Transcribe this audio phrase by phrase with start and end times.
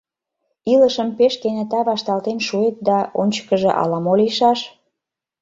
[0.73, 4.59] Илышым пеш кенета вашталтен шуэт да, ончыкыжо ала-мо лийшаш...